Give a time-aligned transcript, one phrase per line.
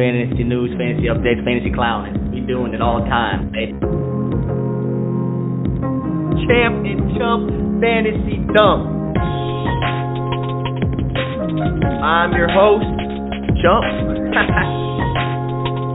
[0.00, 2.32] fantasy news, fantasy updates, fantasy clowning.
[2.32, 3.76] We doing it all the time, baby.
[6.48, 7.52] Champ and Chump
[7.84, 8.96] Fantasy Dump.
[12.00, 12.88] I'm your host,
[13.60, 13.84] Chump.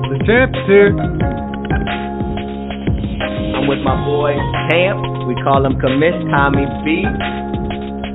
[0.05, 0.93] The champ's here.
[3.57, 4.37] I'm with my boy
[4.69, 5.01] Champ.
[5.25, 7.01] We call him Commiss Tommy B.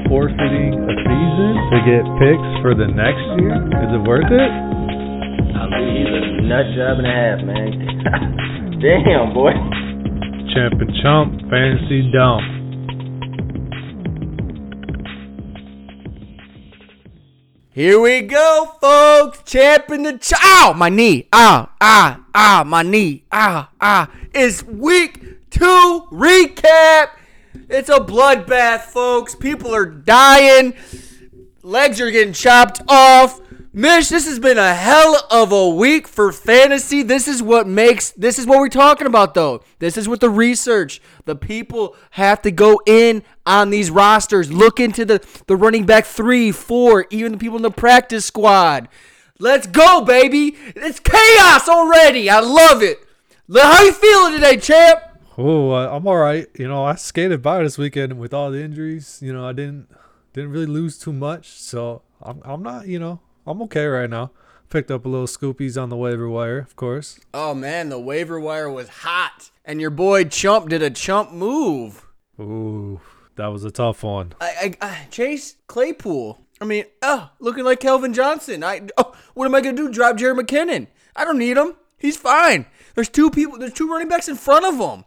[0.06, 3.58] Forfeiting a season to get picks for the next year.
[3.82, 4.79] Is it worth it?
[5.72, 8.80] I he's a nut job and a half, man.
[8.82, 9.52] Damn, boy.
[10.52, 12.42] Champ and chump, fantasy dump.
[17.72, 19.42] Here we go, folks.
[19.44, 21.28] Champ in the ch- ow, my knee.
[21.32, 23.24] Ah, ah, ah, my knee.
[23.30, 24.10] Ah, ah.
[24.34, 27.10] It's week two recap.
[27.68, 29.36] It's a bloodbath, folks.
[29.36, 30.74] People are dying.
[31.62, 33.39] Legs are getting chopped off.
[33.72, 37.04] Mish, this has been a hell of a week for fantasy.
[37.04, 39.62] This is what makes this is what we're talking about though.
[39.78, 41.00] This is what the research.
[41.24, 46.04] The people have to go in on these rosters, look into the, the running back
[46.04, 48.88] three, four, even the people in the practice squad.
[49.38, 50.56] Let's go, baby.
[50.74, 52.28] It's chaos already.
[52.28, 52.98] I love it.
[53.54, 54.98] How you feeling today, champ?
[55.38, 56.48] Oh, I'm all right.
[56.58, 59.20] You know, I skated by this weekend with all the injuries.
[59.22, 59.88] You know, I didn't
[60.32, 62.88] didn't really lose too much, so I'm I'm not.
[62.88, 64.30] You know, I'm okay right now.
[64.68, 67.18] Picked up a little scoopies on the waiver wire, of course.
[67.34, 72.06] Oh man, the waiver wire was hot, and your boy Chump did a chump move.
[72.38, 73.00] Ooh,
[73.34, 74.34] that was a tough one.
[74.40, 76.40] I, I, I Chase Claypool.
[76.60, 78.62] I mean, oh, looking like Calvin Johnson.
[78.62, 79.90] I oh, what am I gonna do?
[79.90, 80.86] Drop Jerry McKinnon?
[81.16, 81.74] I don't need him.
[81.98, 82.66] He's fine.
[82.94, 83.58] There's two people.
[83.58, 85.04] There's two running backs in front of him.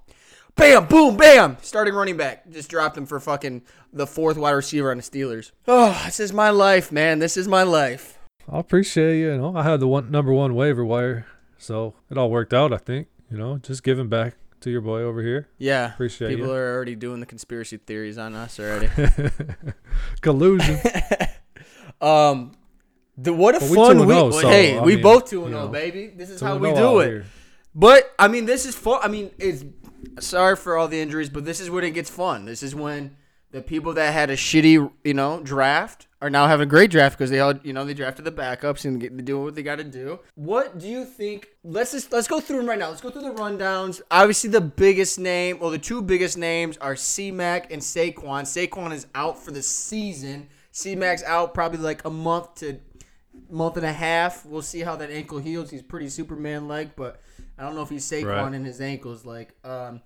[0.56, 1.58] Bam, boom, bam.
[1.62, 2.50] Starting running back.
[2.52, 5.52] Just dropped him for fucking the fourth wide receiver on the Steelers.
[5.68, 7.20] Oh, this is my life, man.
[7.20, 8.13] This is my life.
[8.52, 9.32] I appreciate you.
[9.32, 11.26] You know, I had the one number one waiver wire,
[11.58, 12.74] so it all worked out.
[12.74, 13.08] I think.
[13.32, 15.50] You know, just giving back to your boy over here.
[15.58, 16.54] Yeah, Appreciate people you.
[16.54, 18.90] are already doing the conspiracy theories on us already.
[20.22, 20.80] Collusion.
[22.02, 22.52] um,
[23.18, 24.42] the what a we fun 2-0, week.
[24.42, 26.08] so, hey, I we mean, both two and zero, baby.
[26.08, 27.08] This is how we we do it.
[27.08, 27.26] here.
[27.76, 29.00] But I mean, this is fun.
[29.04, 29.64] I mean, it's
[30.20, 32.46] sorry for all the injuries, but this is when it gets fun.
[32.46, 33.16] This is when
[33.52, 37.18] the people that had a shitty, you know, draft are now having a great draft
[37.18, 39.76] because they all, you know, they drafted the backups and get, doing what they got
[39.76, 40.20] to do.
[40.36, 41.50] What do you think?
[41.66, 42.88] Let's just let's go through them right now.
[42.88, 44.02] Let's go through the rundowns.
[44.10, 48.44] Obviously, the biggest name, or the two biggest names, are C Mac and Saquon.
[48.44, 50.48] Saquon is out for the season.
[50.72, 52.80] C Mac's out probably like a month to
[53.50, 54.46] month and a half.
[54.46, 55.70] We'll see how that ankle heals.
[55.70, 57.22] He's pretty Superman like, but
[57.60, 58.54] I don't know if he's Saquon Right.
[58.54, 59.26] in his ankles.
[59.26, 60.02] Like, um,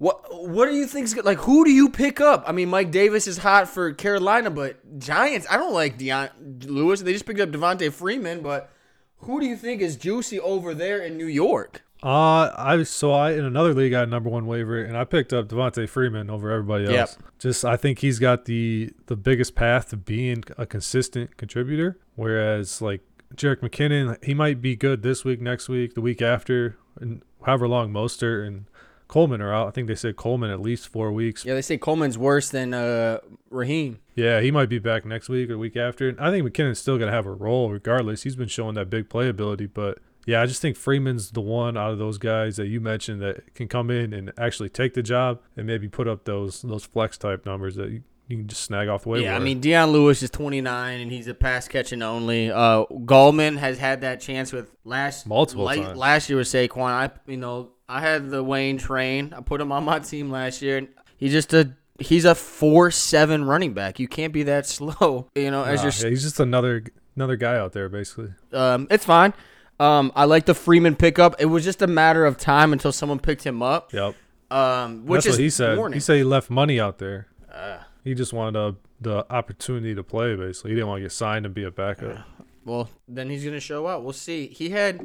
[0.00, 1.26] what what do you think's good?
[1.26, 2.42] Like, who do you pick up?
[2.46, 5.46] I mean, Mike Davis is hot for Carolina, but Giants.
[5.50, 6.30] I don't like Dion
[6.64, 7.02] Lewis.
[7.02, 8.70] They just picked up Devonta Freeman, but
[9.18, 11.82] who do you think is juicy over there in New York?
[12.02, 15.34] Uh, I so I in another league I had number one waiver and I picked
[15.34, 17.18] up Devonta Freeman over everybody else.
[17.20, 17.32] Yep.
[17.38, 21.98] Just I think he's got the the biggest path to being a consistent contributor.
[22.14, 23.02] Whereas like
[23.34, 27.68] Jerick McKinnon, he might be good this week, next week, the week after, and however
[27.68, 28.64] long Mostert and
[29.10, 29.66] Coleman are out.
[29.66, 31.44] I think they said Coleman at least four weeks.
[31.44, 33.18] Yeah, they say Coleman's worse than uh,
[33.50, 33.98] Raheem.
[34.14, 36.08] Yeah, he might be back next week or week after.
[36.08, 38.22] And I think McKinnon's still gonna have a role regardless.
[38.22, 41.90] He's been showing that big playability, but yeah, I just think Freeman's the one out
[41.90, 45.40] of those guys that you mentioned that can come in and actually take the job
[45.56, 48.86] and maybe put up those those flex type numbers that you, you can just snag
[48.86, 49.24] off the waiver.
[49.24, 52.48] Yeah, I mean Dion Lewis is 29 and he's a pass catching only.
[52.48, 55.98] Uh, Gallman has had that chance with last Multiple times.
[55.98, 59.34] Last year with Saquon, I you know I had the Wayne train.
[59.36, 60.86] I put him on my team last year.
[61.16, 63.98] He's just a he's a four seven running back.
[63.98, 65.28] You can't be that slow.
[65.34, 66.84] You know, as Nah, you're yeah, he's just another
[67.16, 68.32] another guy out there basically.
[68.52, 69.34] um, it's fine.
[69.78, 71.36] Um, I like the Freeman pickup.
[71.40, 73.92] It was just a matter of time until someone picked him up.
[73.92, 74.14] Yep.
[74.50, 75.78] Um, which is what he said.
[75.78, 75.96] warning.
[75.96, 77.28] He said he left money out there.
[77.52, 77.78] Uh.
[78.04, 80.70] he just wanted a, the opportunity to play basically.
[80.70, 82.18] He didn't want to get signed and be a backup.
[82.64, 84.04] Well, then he's gonna show out.
[84.04, 84.46] We'll see.
[84.48, 85.00] He had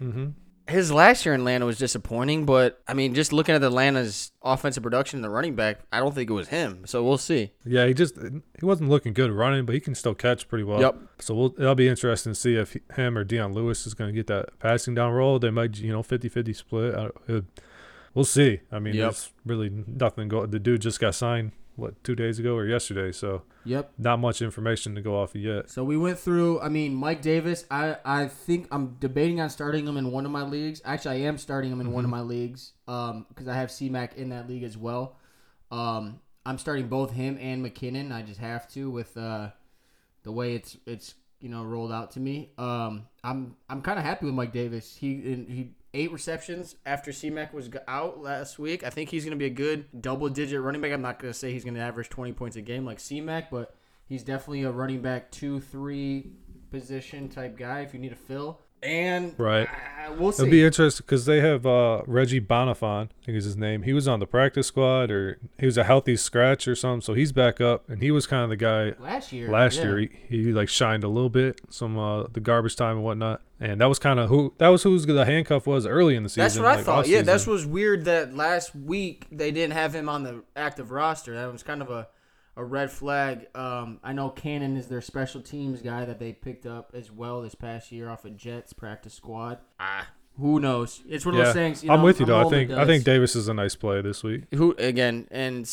[0.00, 0.28] Mm-hmm.
[0.70, 4.82] His last year in Atlanta was disappointing, but I mean, just looking at Atlanta's offensive
[4.82, 6.82] production and the running back, I don't think it was him.
[6.86, 7.52] So we'll see.
[7.64, 10.80] Yeah, he just he wasn't looking good running, but he can still catch pretty well.
[10.80, 10.96] Yep.
[11.18, 14.08] So we'll, it'll be interesting to see if he- him or Dion Lewis is going
[14.08, 15.38] to get that passing down role.
[15.38, 16.94] They might, you know, 50-50 split.
[16.94, 17.44] I, it,
[18.14, 18.60] we'll see.
[18.72, 19.02] I mean, Yep.
[19.10, 20.46] there's really nothing go.
[20.46, 23.92] The dude just got signed what two days ago or yesterday, so Yep.
[23.98, 25.68] not much information to go off of yet.
[25.70, 26.60] So we went through.
[26.60, 27.64] I mean, Mike Davis.
[27.70, 30.80] I I think I'm debating on starting him in one of my leagues.
[30.84, 32.72] Actually, I am starting him in one of my leagues.
[32.88, 35.16] Um, because I have C-Mac in that league as well.
[35.70, 38.12] Um, I'm starting both him and McKinnon.
[38.12, 39.50] I just have to with uh,
[40.22, 42.50] the way it's it's you know rolled out to me.
[42.58, 44.96] Um, I'm I'm kind of happy with Mike Davis.
[44.96, 45.16] He
[45.48, 48.84] he eight receptions after C-Mac was out last week.
[48.84, 50.92] I think he's going to be a good double-digit running back.
[50.92, 53.50] I'm not going to say he's going to average 20 points a game like C-Mac,
[53.50, 53.74] but
[54.06, 56.32] he's definitely a running back two three
[56.70, 58.60] position type guy if you need a fill.
[58.82, 59.68] And Right.
[60.18, 60.42] We'll see.
[60.42, 63.82] It'll be interesting because they have uh, Reggie Bonnafon, I think is his name.
[63.82, 67.00] He was on the practice squad, or he was a healthy scratch or something.
[67.00, 69.48] So he's back up, and he was kind of the guy last year.
[69.48, 69.82] last yeah.
[69.84, 69.98] year.
[69.98, 73.80] He, he like shined a little bit, some uh, the garbage time and whatnot, and
[73.80, 76.42] that was kind of who that was who's the handcuff was early in the season.
[76.42, 77.08] That's what I thought.
[77.08, 81.34] Yeah, that was weird that last week they didn't have him on the active roster.
[81.34, 82.08] That was kind of a,
[82.60, 83.46] a red flag.
[83.54, 87.40] Um, I know Cannon is their special teams guy that they picked up as well
[87.40, 89.58] this past year off of Jets practice squad.
[89.80, 90.08] Ah,
[90.38, 91.02] who knows?
[91.08, 91.82] It's one of Yeah, those things.
[91.84, 92.46] You I'm with you I'm though.
[92.46, 93.04] I think I think.
[93.04, 94.44] Davis is a nice play this week.
[94.54, 95.64] who again and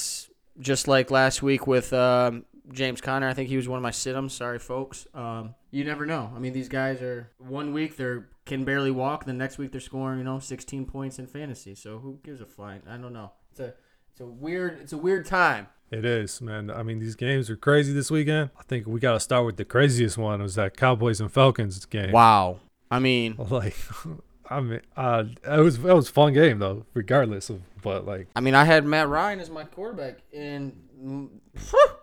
[0.60, 3.92] just like last week with um, James Conner, I think he was one of my
[3.92, 4.34] sit-ems.
[4.34, 5.07] Sorry, folks.
[5.13, 6.31] Um, you never know.
[6.36, 9.81] I mean, these guys are one week they're can barely walk, the next week they're
[9.81, 11.75] scoring, you know, 16 points in fantasy.
[11.75, 12.81] So who gives a flying?
[12.89, 13.34] I don't know.
[13.51, 13.74] It's a
[14.12, 15.68] it's a weird it's a weird time.
[15.89, 16.69] It is, man.
[16.69, 18.50] I mean, these games are crazy this weekend.
[18.60, 20.42] I think we got to start with the craziest one.
[20.42, 22.12] Was that Cowboys and Falcons game?
[22.12, 22.60] Wow.
[22.92, 23.75] I mean, Like,
[24.50, 27.62] I mean, uh, it was it was a fun game though, regardless of.
[27.81, 31.30] But like, I mean, I had Matt Ryan as my quarterback, and mm,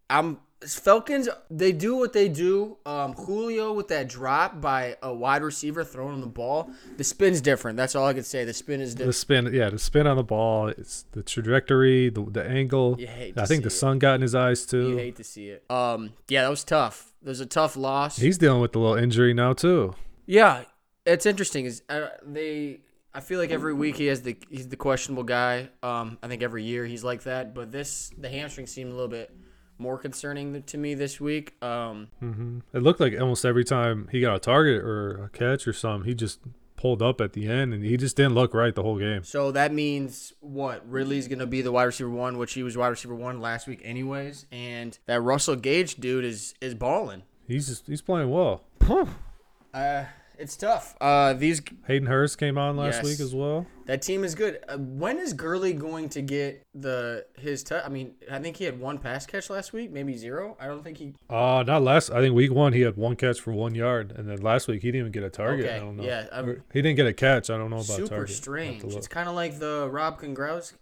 [0.09, 1.29] I'm Falcons.
[1.51, 2.79] They do what they do.
[2.87, 6.71] Um, Julio with that drop by a wide receiver throwing the ball.
[6.97, 7.77] The spin's different.
[7.77, 8.45] That's all I could say.
[8.45, 9.09] The spin is different.
[9.09, 12.97] the spin, yeah, the spin on the ball, it's the trajectory, the the angle.
[12.99, 13.71] You hate I think the it.
[13.71, 14.91] sun got in his eyes too.
[14.91, 15.65] You hate to see it.
[15.71, 17.13] Um, yeah, that was tough.
[17.23, 18.17] There's a tough loss.
[18.17, 19.95] He's dealing with a little injury now too.
[20.27, 20.65] Yeah,
[21.05, 21.65] it's interesting.
[21.67, 22.81] Is uh, they?
[23.17, 25.69] I feel like every week he has the he's the questionable guy.
[25.83, 27.55] Um, I think every year he's like that.
[27.55, 29.31] But this the hamstring seemed a little bit
[29.79, 31.55] more concerning to me this week.
[31.63, 35.67] Um, hmm It looked like almost every time he got a target or a catch
[35.67, 36.41] or something, he just
[36.77, 39.25] pulled up at the end, and he just didn't look right the whole game.
[39.25, 40.87] so that means what?
[40.89, 43.81] Ridley's gonna be the wide receiver one, which he was wide receiver one last week,
[43.83, 44.45] anyways.
[44.53, 47.23] And that Russell Gage dude is is balling.
[47.49, 48.63] He's just, he's playing well.
[49.73, 50.05] Uh,
[50.39, 50.97] it's tough.
[51.01, 53.05] Uh, these Hayden Hurst came on last Yes.
[53.05, 53.67] week as well.
[53.87, 54.61] That team is good.
[54.69, 57.63] Uh, when is Gurley going to get the his?
[57.63, 60.57] T- I mean, I think he had one pass catch last week, maybe zero.
[60.59, 61.15] I don't think he.
[61.29, 62.11] Uh not last.
[62.11, 64.83] I think week one he had one catch for one yard, and then last week
[64.83, 65.67] he didn't even get a target.
[65.67, 66.03] Okay, I don't know.
[66.05, 67.51] yeah, I'm- he didn't get a catch.
[67.51, 68.13] I don't know about Super target.
[68.13, 68.85] I'll have to strange.
[68.85, 70.75] It's kind of like the Rob Gronkowski,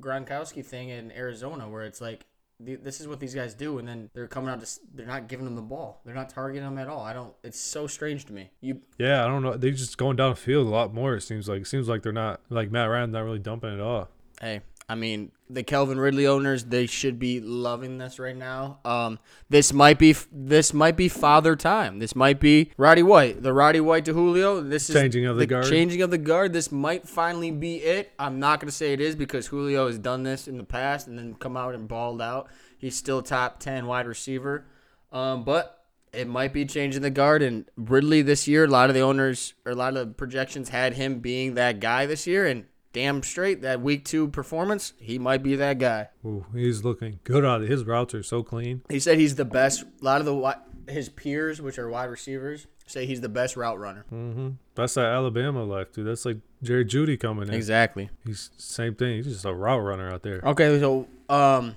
[0.00, 2.24] Gronkowski thing in Arizona, where it's like
[2.60, 4.60] this is what these guys do, and then they're coming out.
[4.60, 6.00] To, they're not giving them the ball.
[6.04, 7.02] They're not targeting them at all.
[7.02, 7.32] I don't.
[7.42, 8.50] It's so strange to me.
[8.60, 9.56] You Yeah, I don't know.
[9.56, 11.14] They're just going downfield a lot more.
[11.14, 11.62] It seems like.
[11.62, 14.08] It seems like they're not like Matt Ryan's not really dumping it off.
[14.40, 18.78] Hey, I mean, the Calvin Ridley owners, they should be loving this right now.
[18.86, 19.18] Um,
[19.50, 21.98] this might be this might be father time.
[21.98, 24.62] This might be Roddy White, the Roddy White to Julio.
[24.62, 25.66] This is Changing of the guard.
[25.66, 26.54] Changing of the guard.
[26.54, 28.12] This might finally be it.
[28.18, 31.18] I'm not gonna say it is because Julio has done this in the past and
[31.18, 32.48] then come out and balled out.
[32.78, 34.64] He's still top ten wide receiver,
[35.12, 37.42] um, but it might be changing the guard.
[37.42, 40.70] And Ridley this year, a lot of the owners or a lot of the projections
[40.70, 45.18] had him being that guy this year, and damn straight that week two performance, he
[45.18, 46.08] might be that guy.
[46.24, 47.70] Ooh, he's looking good on it.
[47.70, 48.82] His routes are so clean.
[48.88, 49.82] He said he's the best.
[49.82, 53.78] A lot of the his peers, which are wide receivers, say he's the best route
[53.78, 54.04] runner.
[54.12, 54.50] Mm-hmm.
[54.74, 56.06] That's that Alabama life, dude.
[56.06, 57.54] That's like Jerry Jeudy coming in.
[57.54, 58.10] Exactly.
[58.24, 59.16] He's same thing.
[59.16, 60.40] He's just a route runner out there.
[60.44, 61.76] Okay, so um,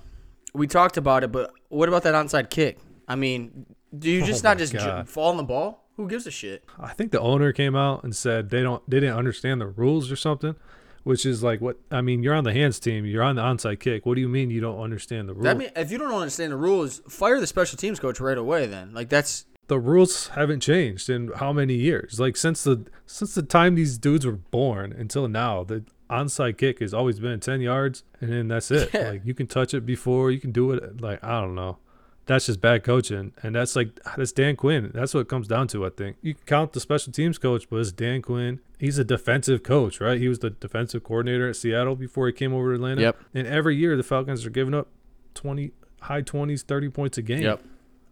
[0.54, 2.78] we talked about it, but what about that onside kick?
[3.06, 3.66] I mean,
[3.96, 5.84] do you just Oh not just ju- fall on the ball?
[5.96, 6.64] Who gives a shit?
[6.78, 10.10] I think the owner came out and said they don't they didn't understand the rules
[10.10, 10.56] or something,
[11.04, 12.22] which is like what I mean.
[12.22, 13.04] You're on the hands team.
[13.04, 14.06] You're on the onside kick.
[14.06, 15.44] What do you mean you don't understand the rules?
[15.44, 18.66] That mean if you don't understand the rules, fire the special teams coach right away.
[18.66, 22.20] Then, like that's the rules haven't changed in how many years?
[22.20, 26.80] Like since the since the time these dudes were born until now, the onside kick
[26.80, 28.90] has always been 10 yards and then that's it.
[28.94, 29.10] Yeah.
[29.10, 31.78] Like you can touch it before, you can do it like I don't know.
[32.26, 34.90] That's just bad coaching and that's like that's Dan Quinn.
[34.94, 36.16] That's what it comes down to, I think.
[36.22, 38.60] You can count the special teams coach, but it's Dan Quinn.
[38.78, 40.18] He's a defensive coach, right?
[40.20, 43.00] He was the defensive coordinator at Seattle before he came over to Atlanta.
[43.00, 43.18] Yep.
[43.34, 44.88] And every year the Falcons are giving up
[45.34, 47.58] 20 high 20s, 30 points a game.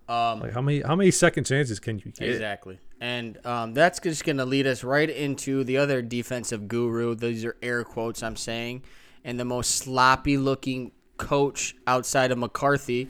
[0.08, 2.28] Um, Like how many how many second chances can you get?
[2.28, 2.80] Exactly.
[3.00, 7.14] And um, that's just going to lead us right into the other defensive guru.
[7.14, 8.82] These are air quotes I'm saying.
[9.24, 13.08] And the most sloppy looking coach outside of McCarthy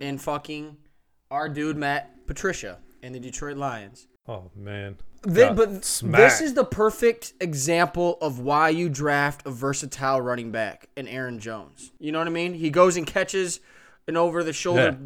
[0.00, 0.76] in fucking
[1.30, 4.08] our dude, Matt Patricia, and the Detroit Lions.
[4.28, 4.96] Oh man.
[5.22, 6.22] They, but smacked.
[6.22, 11.40] this is the perfect example of why you draft a versatile running back in Aaron
[11.40, 11.90] Jones.
[11.98, 12.54] You know what I mean?
[12.54, 13.58] He goes and catches
[14.06, 14.96] an over the shoulder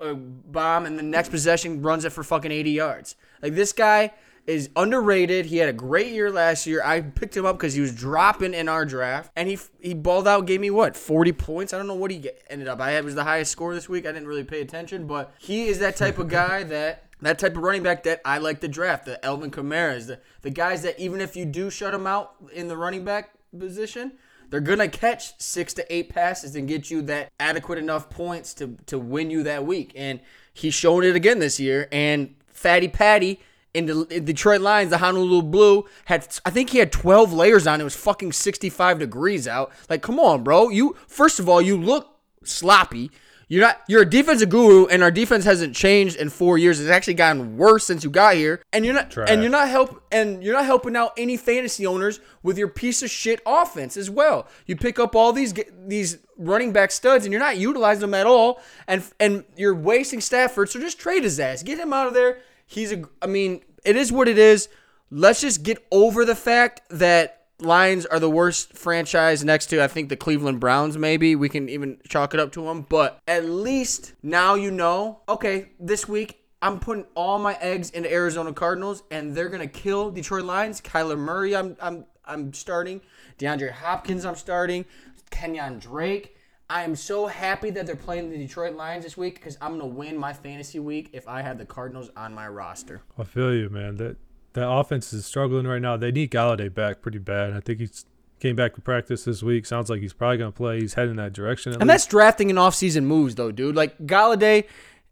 [0.00, 3.16] a uh, bomb, and the next possession runs it for fucking 80 yards.
[3.42, 4.12] Like this guy
[4.46, 5.46] is underrated.
[5.46, 6.82] He had a great year last year.
[6.84, 10.26] I picked him up because he was dropping in our draft, and he he balled
[10.26, 10.46] out.
[10.46, 11.72] Gave me what 40 points.
[11.72, 12.80] I don't know what he get, ended up.
[12.80, 14.06] I had was the highest score this week.
[14.06, 17.04] I didn't really pay attention, but he is that type of guy that.
[17.22, 20.48] That type of running back that I like to draft, the Alvin Kamara's, the, the
[20.48, 24.12] guys that even if you do shut them out in the running back position,
[24.48, 28.76] they're gonna catch six to eight passes and get you that adequate enough points to
[28.86, 29.92] to win you that week.
[29.94, 30.20] And
[30.54, 31.88] he's shown it again this year.
[31.92, 33.40] And Fatty Patty
[33.74, 37.66] in the in Detroit Lions, the Honolulu Blue had I think he had 12 layers
[37.66, 37.80] on.
[37.80, 39.72] It was fucking 65 degrees out.
[39.88, 40.68] Like, come on, bro.
[40.68, 42.08] You first of all, you look
[42.44, 43.10] sloppy.
[43.48, 46.78] You're not you're a defensive guru, and our defense hasn't changed in four years.
[46.78, 48.62] It's actually gotten worse since you got here.
[48.72, 49.28] And you're not Trash.
[49.28, 53.02] and you're not help and you're not helping out any fantasy owners with your piece
[53.02, 54.46] of shit offense as well.
[54.66, 55.52] You pick up all these
[55.84, 58.60] these running back studs, and you're not utilizing them at all.
[58.86, 60.68] And and you're wasting Stafford.
[60.70, 61.64] So just trade his ass.
[61.64, 62.38] Get him out of there.
[62.70, 63.02] He's a.
[63.20, 64.68] I mean, it is what it is.
[65.10, 69.88] Let's just get over the fact that Lions are the worst franchise next to I
[69.88, 71.34] think the Cleveland Browns maybe.
[71.34, 75.70] We can even chalk it up to them, but at least now you know, okay,
[75.80, 80.12] this week I'm putting all my eggs into Arizona Cardinals and they're going to kill
[80.12, 80.80] Detroit Lions.
[80.80, 83.00] Kyler Murray I'm I'm I'm starting.
[83.40, 84.84] DeAndre Hopkins I'm starting.
[85.32, 86.36] Kenyan Drake
[86.70, 89.86] I am so happy that they're playing the Detroit Lions this week because I'm gonna
[89.86, 93.02] win my fantasy week if I have the Cardinals on my roster.
[93.18, 93.96] I feel you, man.
[93.96, 94.16] That
[94.52, 95.96] that offense is struggling right now.
[95.96, 97.52] They need Golladay back pretty bad.
[97.52, 98.06] I think he's
[98.38, 99.66] came back to practice this week.
[99.66, 100.80] Sounds like he's probably gonna play.
[100.80, 101.72] He's heading that direction.
[101.72, 102.04] At And least.
[102.04, 103.74] that's drafting and offseason moves, though, dude.
[103.76, 104.64] Like Golladay,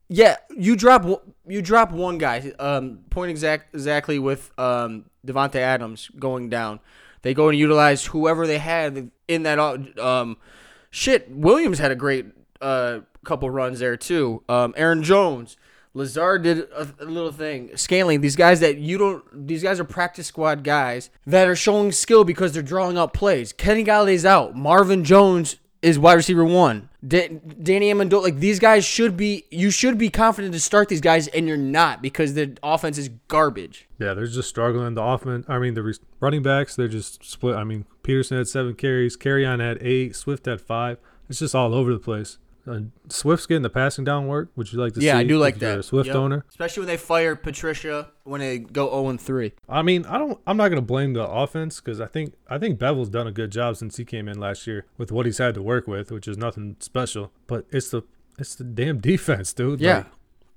[0.09, 2.53] yeah, you drop one- you drop one guy.
[2.61, 6.79] Um, point exact exactly with um Davante Adams going down.
[7.23, 9.59] They go and utilize whoever they had in that.
[9.59, 10.37] Um,
[10.90, 12.26] shit, Williams had a great
[12.61, 14.42] uh couple runs there too.
[14.49, 15.57] Um, Aaron Jones.
[15.95, 17.76] Lazard did a, a little thing.
[17.76, 19.47] Scaling these guys that you don't.
[19.49, 23.52] These guys are practice squad guys that are showing skill because they're drawing up plays.
[23.52, 24.54] Kenny Golladay's out.
[24.54, 26.88] Marvin Jones is wide receiver one.
[27.06, 27.28] Da-
[27.62, 29.44] Danny Amendola, like these guys should be.
[29.50, 33.11] You should be confident to start these guys, and you're not because the offense is
[33.28, 33.88] garbage.
[33.99, 34.94] Yeah, they're just struggling.
[34.94, 37.54] The offense, I mean, the re- running backs, they're just split.
[37.56, 40.99] I mean, Peterson had seven carries, Kerryon had eight, Swift had five.
[41.28, 42.38] It's just all over the place.
[42.68, 44.50] Uh, Swift's getting the passing down work.
[44.56, 45.06] Would you like to see?
[45.06, 45.78] Yeah, I do like that.
[45.78, 46.16] A Swift Yep.
[46.16, 46.44] owner.
[46.50, 49.52] especially when they fire Patricia when they go 0 and 3.
[49.68, 50.38] I mean, I don't.
[50.46, 53.50] I'm not gonna blame the offense because I think I think Bevell's done a good
[53.50, 56.28] job since he came in last year with what he's had to work with, which
[56.28, 57.32] is nothing special.
[57.46, 58.02] But it's the
[58.38, 59.80] it's the damn defense, dude.
[59.80, 60.06] Yeah, Like,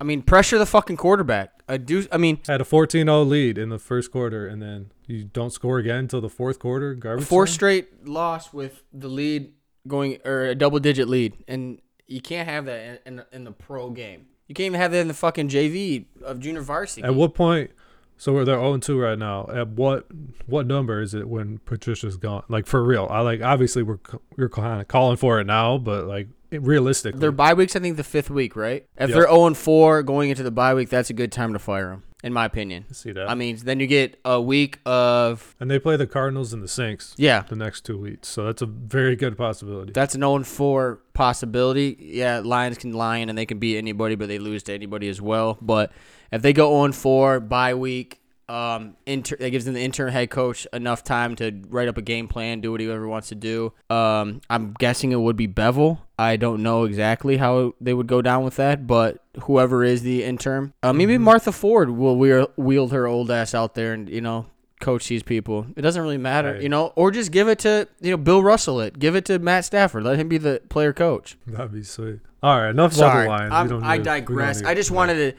[0.00, 1.50] I mean pressure the fucking quarterback.
[1.68, 2.06] I do.
[2.12, 5.78] I mean had a 14-0 lead in the first quarter, and then you don't score
[5.78, 6.94] again until the fourth quarter.
[6.94, 7.24] Garbage.
[7.26, 7.52] four time?
[7.54, 9.52] straight loss with the lead
[9.88, 13.52] going or a double digit lead, and you can't have that in, in, in the
[13.52, 14.26] pro game.
[14.48, 17.02] You can't even have that in the fucking JV of junior varsity.
[17.02, 17.70] At what point?
[18.18, 19.48] So we're they're 0 2 right now.
[19.52, 20.06] At what
[20.46, 22.44] what number is it when Patricia's gone?
[22.48, 23.08] Like for real?
[23.10, 23.98] I like obviously we're
[24.36, 27.80] we're kind of calling for it now, but like it, realistically, Their bye week's I
[27.80, 28.86] think the fifth week, right?
[28.96, 29.16] If Yep.
[29.16, 32.04] they're 0 4 going into the bye week, that's a good time to fire them,
[32.22, 32.84] in my opinion.
[32.92, 33.28] see that.
[33.28, 36.68] I mean, then you get a week of and they play the Cardinals and the
[36.68, 39.92] Saints yeah, the next two weeks, so that's a very good possibility.
[39.92, 41.96] That's an 0 4 possibility.
[41.98, 45.20] Yeah, Lions can lion and they can beat anybody, but they lose to anybody as
[45.20, 45.58] well.
[45.60, 45.92] But
[46.30, 48.20] if they go 0 4 bye week,
[48.52, 52.02] um, inter- that gives them the interim head coach enough time to write up a
[52.02, 53.72] game plan, do whatever he wants to do.
[53.88, 56.00] Um, I'm guessing it would be Bevell.
[56.18, 60.22] I don't know exactly how they would go down with that, but whoever is the
[60.24, 64.20] interim, uh, maybe Martha Ford will wheel- wield her old ass out there and you
[64.20, 64.46] know
[64.80, 65.66] coach these people.
[65.76, 66.62] It doesn't really matter, Right.
[66.62, 68.80] you know, or just give it to you know Bill Russell.
[68.80, 70.04] It give it to Matt Stafford.
[70.04, 71.36] Let him be the player coach.
[71.46, 72.18] That'd be sweet.
[72.42, 73.52] All right, enough Sorry, about the Lions.
[73.54, 74.62] I'm- don't I we digress.
[74.62, 75.32] I just wanted to.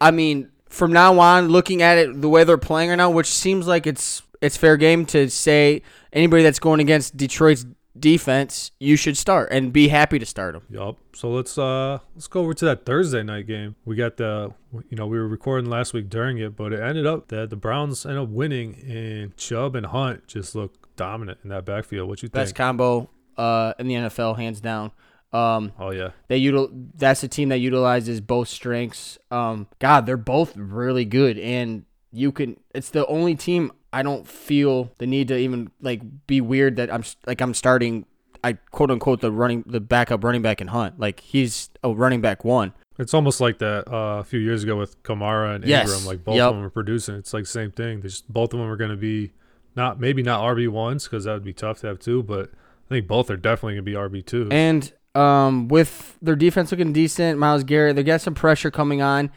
[0.00, 3.26] I mean, from now on, looking at it the way they're playing right now, which
[3.26, 7.66] seems like it's it's fair game to say anybody that's going against Detroit's
[7.98, 10.62] defense, you should start and be happy to start them.
[10.70, 10.96] Yup.
[11.14, 13.76] So let's uh let's go over to that Thursday night game.
[13.84, 14.54] We got the
[14.88, 17.56] you know we were recording last week during it, but it ended up that the
[17.56, 22.08] Browns ended up winning, and Chubb and Hunt just looked dominant in that backfield.
[22.08, 22.34] What you think?
[22.34, 24.92] Best combo uh, in the NFL, hands down.
[25.32, 29.18] Um, oh yeah, They util- that's a team that utilizes both strengths.
[29.30, 32.58] Um, God, they're both really good, and you can.
[32.74, 36.92] It's the only team I don't feel the need to even like be weird that
[36.92, 38.06] I'm like I'm starting.
[38.42, 40.98] I quote unquote the running the backup running back in Hunt.
[40.98, 42.72] Like he's a running back one.
[42.98, 45.88] it's almost like that uh, a few years ago with Kamara and Yes.
[45.90, 46.06] Ingram.
[46.06, 46.48] Like both Yep.
[46.48, 47.14] of them are producing.
[47.16, 48.00] It's like same thing.
[48.00, 49.32] They just both of them are going to be
[49.76, 52.50] not maybe not RB ones because that would be tough to have two, but
[52.86, 54.48] I think both are definitely going to be RB two.
[54.50, 59.30] And um, with their defense looking decent, Myles Garrett, they got some pressure coming on.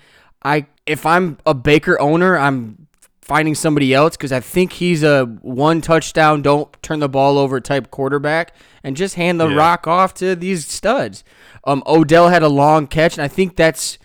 [0.43, 2.87] I if I'm a Baker owner, I'm
[3.21, 7.61] finding somebody else because I think he's a one touchdown, don't turn the ball over
[7.61, 8.53] type quarterback,
[8.83, 9.55] and just hand the Yeah.
[9.55, 11.23] rock off to these studs.
[11.63, 13.97] Um, Odell had a long catch, and I think that's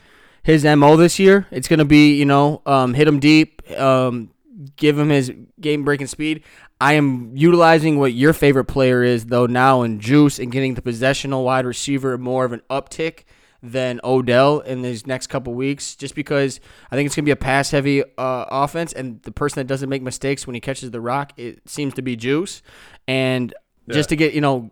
[0.44, 1.46] his mo this year.
[1.50, 4.30] It's gonna be you know um, hit him deep, um,
[4.76, 6.42] give him his game breaking speed.
[6.80, 10.82] I am utilizing what your favorite player is though now in Juice and getting the
[10.82, 13.24] possessional wide receiver more of an uptick
[13.62, 17.36] than Odell in these next couple weeks, just because I think it's gonna be a
[17.36, 21.00] pass heavy uh, offense, and the person that doesn't make mistakes when he catches the
[21.00, 22.62] rock, it seems to be Juice,
[23.06, 23.52] and
[23.90, 24.70] just to get you know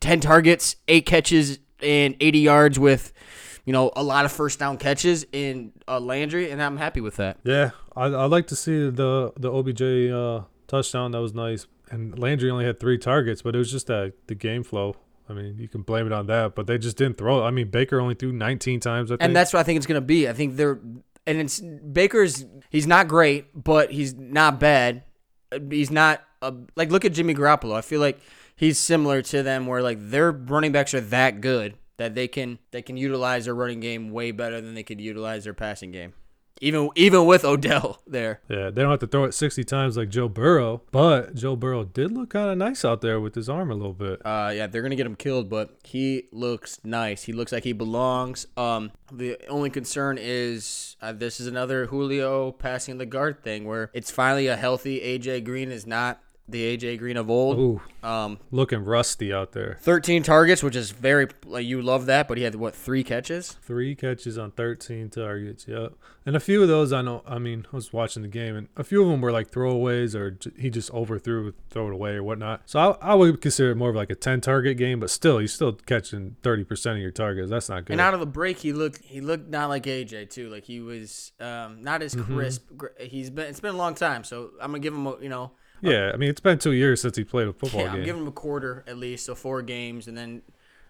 [0.00, 3.12] ten targets, eight catches, and eighty yards with
[3.64, 7.16] you know a lot of first down catches in uh, Landry, and I'm happy with
[7.16, 7.38] that.
[7.42, 11.12] Yeah, I I like to see the the OBJ uh, touchdown.
[11.12, 11.66] That was nice.
[11.90, 14.96] And Landry only had three targets, but it was just that the game flow.
[15.28, 17.42] I mean, you can blame it on that, but they just didn't throw.
[17.42, 17.46] it.
[17.46, 19.10] I mean, Baker only threw 19 times.
[19.10, 19.22] I think.
[19.22, 20.28] And that's what I think it's going to be.
[20.28, 20.80] I think they're
[21.26, 22.44] and it's Baker's.
[22.70, 25.04] He's not great, but he's not bad.
[25.70, 27.76] He's not a, like look at Jimmy Garoppolo.
[27.76, 28.20] I feel like
[28.56, 32.58] he's similar to them, where like their running backs are that good that they can
[32.70, 36.14] they can utilize their running game way better than they could utilize their passing game.
[36.62, 38.40] Even even with Odell there.
[38.48, 41.82] yeah, they don't have to throw it 60 times like Joe Burrow, but Joe Burrow
[41.84, 44.24] did look kind of nice out there with his arm a little bit.
[44.24, 47.24] Uh, yeah, they're gonna get him killed, but he looks nice.
[47.24, 48.46] He looks like he belongs.
[48.56, 53.90] Um, the only concern is uh, this is another Julio passing the guard thing, where
[53.92, 57.58] it's finally a healthy AJ Green is not the AJ Green of old.
[57.58, 59.78] Ooh, Um, looking rusty out there.
[59.80, 63.52] 13 targets, which is very like you love that, but he had what three catches?
[63.62, 65.66] Three catches on 13 targets.
[65.68, 65.94] Yep.
[66.24, 67.22] And a few of those, I know.
[67.26, 70.14] I mean, I was watching the game, and a few of them were like throwaways,
[70.14, 72.62] or j- he just overthrew, throw it away, or whatnot.
[72.66, 75.38] So I, I would consider it more of like a 10 target game, but still,
[75.38, 77.50] he's still catching 30% of your targets.
[77.50, 77.94] That's not good.
[77.94, 80.48] And out of the break, he looked he looked not like AJ too.
[80.48, 82.68] Like he was um, not as crisp.
[82.76, 85.28] Gr- He's been it's been a long time, so I'm gonna give him a, you
[85.28, 88.04] know yeah, I mean, it's been two years since he played a football Yeah, I'm
[88.04, 90.42] giving him a quarter at least, so four games, and then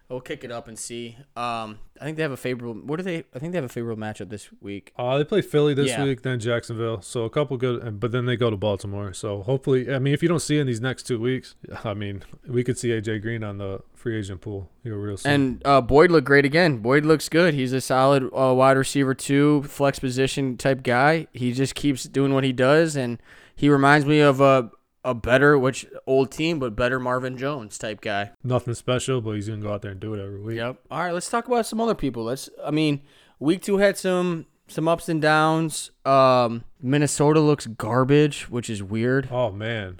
[0.09, 1.17] we'll kick it up and see.
[1.35, 2.73] Um, I think they have a favorable.
[2.81, 3.23] What do they?
[3.33, 4.93] I think they have a favorable matchup this week.
[4.97, 6.03] Uh, they play Philly this Yeah.
[6.03, 7.01] week, then Jacksonville.
[7.01, 9.13] So a couple good, but then they go to Baltimore.
[9.13, 12.23] So hopefully, I mean, if you don't see in these next two weeks, I mean,
[12.47, 15.31] we could see AJ Green on the free agent pool here real soon.
[15.31, 16.79] And uh, Boyd looked great again.
[16.79, 17.53] Boyd looks good.
[17.53, 21.27] He's a solid uh, wide receiver too, flex position type guy.
[21.33, 23.17] He just keeps doing what he does, and
[23.55, 24.69] he reminds me of a
[25.03, 28.31] a better, which old team, but better Marvin Jones type guy.
[28.43, 30.57] Nothing special, but he's gonna go out there and do it every week.
[30.57, 30.79] Yep.
[30.89, 32.23] All right, let's talk about some other people.
[32.23, 32.49] Let's.
[32.63, 33.01] I mean,
[33.39, 35.91] week two had some some ups and downs.
[36.05, 39.29] Um, Minnesota looks garbage, which is weird.
[39.31, 39.99] Oh man,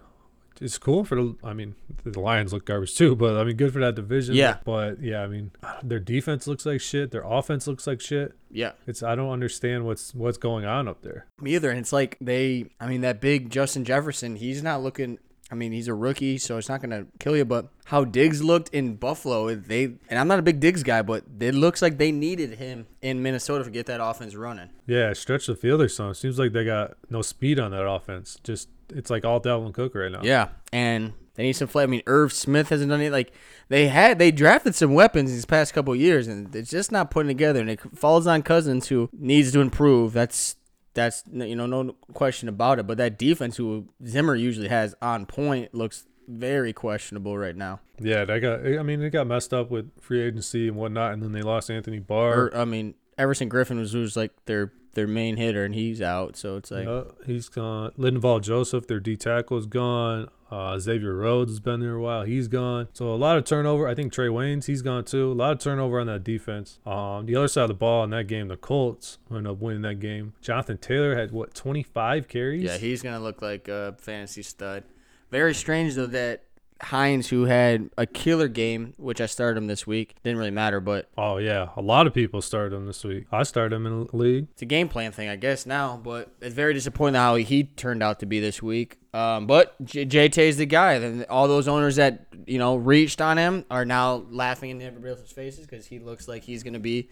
[0.64, 1.36] it's cool for the.
[1.44, 4.36] I mean, the Lions look garbage too, but I mean, good for that division.
[4.36, 4.58] Yeah.
[4.64, 5.52] But yeah, I mean,
[5.84, 7.12] their defense looks like shit.
[7.12, 8.34] Their offense looks like shit.
[8.50, 8.72] Yeah.
[8.88, 11.26] It's I don't understand what's what's going on up there.
[11.42, 11.70] Me either.
[11.70, 15.20] And it's like they, I mean, that big Justin Jefferson, he's not looking.
[15.52, 17.46] I mean, he's a rookie, so it's not gonna kill you.
[17.46, 21.26] But how Diggs looked in Buffalo, they and I'm not a big Diggs guy, but
[21.40, 24.70] it looks like they needed him in Minnesota to get that offense running.
[24.88, 26.16] Yeah, stretch the field or something.
[26.16, 28.40] Seems like they got no speed on that offense.
[28.44, 30.22] Just it's like all Dalvin Cook right now.
[30.24, 31.84] Yeah, and they need some play.
[31.84, 33.12] I mean, Irv Smith hasn't done it.
[33.12, 33.32] Like
[33.70, 37.12] they had, they drafted some weapons these past couple of years, and it's just not
[37.12, 37.60] putting together.
[37.60, 40.14] And it falls on Cousins, who needs to improve.
[40.14, 40.56] That's
[40.94, 42.88] that's you know no question about it.
[42.88, 47.80] But that defense, who Zimmer usually has on point, looks very questionable right now.
[48.00, 48.66] Yeah, they got.
[48.66, 51.72] I mean, they got messed up with free agency and whatnot, and then they lost
[51.72, 52.46] Anthony Barr.
[52.46, 56.36] Or I mean, Everson Griffen was who's like their their main hitter, and he's out.
[56.38, 57.92] So it's like Yeah, he's gone.
[57.98, 60.30] Linval Joseph, their D tackle, is gone.
[60.52, 62.24] Uh, Xavier Rhodes has been there a while.
[62.24, 62.88] He's gone.
[62.94, 63.88] So a lot of turnover.
[63.88, 65.32] I think Trae Waynes, he's gone too.
[65.32, 66.78] A lot of turnover on that defense.
[66.86, 69.82] Um, the other side of the ball in that game, the Colts ended up winning
[69.82, 70.34] that game.
[70.42, 72.64] Jonathan Taylor had what 25 carries.
[72.64, 74.84] Yeah, he's gonna look like a fantasy stud.
[75.32, 76.44] Very strange though that
[76.84, 80.80] Hines, who had a killer game, which I started him this week, didn't really matter,
[80.80, 83.26] but Oh yeah, a lot of people started him this week.
[83.32, 84.48] I started him in the league.
[84.52, 86.00] it's a game plan thing, I guess now.
[86.04, 88.98] But it's very disappointing how he turned out to be this week.
[89.14, 91.00] Um, but JT is the guy.
[91.00, 95.12] Then all those owners that you know reached on him are now laughing in everybody
[95.12, 97.10] else's faces because he looks like he's gonna be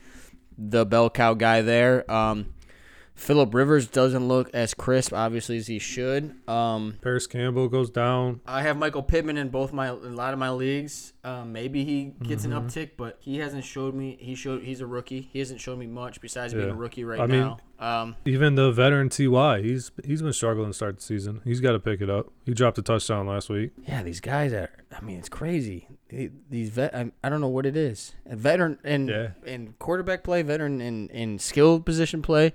[0.57, 2.09] the bell cow guy there.
[2.11, 2.53] Um,
[3.13, 6.33] Philip Rivers doesn't look as crisp, obviously, as he should.
[6.49, 8.41] Um, Parris Campbell goes down.
[8.47, 11.13] I have Michael Pittman in both my a lot of my leagues.
[11.23, 12.57] Um, maybe he gets Mm-hmm.
[12.57, 14.17] an uptick, but he hasn't showed me.
[14.19, 15.29] He showed he's a rookie.
[15.31, 17.57] He hasn't shown me much besides being a rookie right I mean- now.
[17.79, 21.41] Um, Even the veteran Ty, he's he's been struggling to start the season.
[21.43, 22.27] He's got to pick it up.
[22.45, 23.71] He dropped a touchdown last week.
[23.87, 24.69] yeah, these guys are.
[24.95, 25.87] I mean, it's crazy.
[26.09, 26.93] They- These vet.
[26.95, 28.13] I, I don't know what it is.
[28.27, 29.29] A veteran and Yeah.
[29.45, 32.53] in quarterback play, veteran in in skill position play.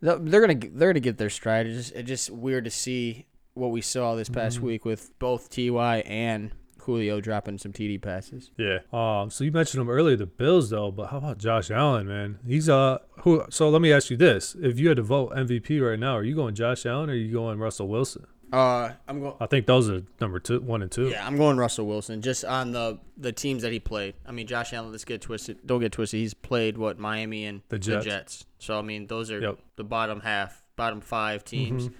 [0.00, 1.66] They're they're gonna get- they're gonna get their stride.
[1.66, 4.66] It's just it's just weird to see what we saw this past Mm-hmm.
[4.66, 8.50] week with both Ty and Julio dropping some TD passes.
[8.56, 8.78] Yeah.
[8.92, 9.30] Um.
[9.30, 12.38] So you mentioned him earlier, the Bills though, but how about Josh Allen, man?
[12.46, 13.44] He's uh who?
[13.50, 16.22] So let me ask you this: If you had to vote MVP right now, are
[16.24, 18.26] you going Josh Allen or are you going Russell Wilson?
[18.52, 19.34] Uh, I'm going.
[19.40, 21.08] I think those are number two, one and two.
[21.08, 24.14] Yeah, I'm going Russell Wilson just on the the teams that he played.
[24.26, 24.90] I mean, Josh Allen.
[24.90, 25.58] Let's get twisted.
[25.66, 26.20] Don't get twisted.
[26.20, 28.44] He's played what Miami and The Jets.
[28.58, 29.58] So I mean, those are Yep.
[29.76, 31.90] the bottom half, bottom five teams.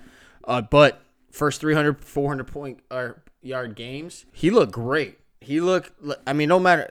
[0.44, 5.18] Uh, but first 300, 400 point or yard games, he looked great.
[5.40, 5.92] He looked.
[6.26, 6.90] I mean, no matter